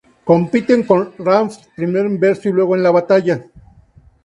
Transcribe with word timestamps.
Compite 0.29 0.73
con 0.87 1.11
Hrafn 1.19 1.55
primero 1.75 2.07
en 2.07 2.19
verso, 2.19 2.49
y 2.49 2.51
luego 2.51 2.75
en 2.75 2.81
la 2.81 2.89
batalla. 2.89 3.45